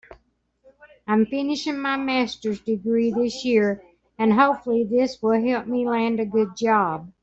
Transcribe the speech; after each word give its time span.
I'm 1.05 1.27
finishing 1.27 1.77
my 1.79 1.95
masters 1.95 2.59
degree 2.61 3.11
this 3.11 3.45
year 3.45 3.83
and 4.17 4.33
hopefully 4.33 4.83
this 4.83 5.21
will 5.21 5.39
help 5.45 5.67
me 5.67 5.87
land 5.87 6.19
a 6.19 6.25
good 6.25 6.57
job. 6.57 7.11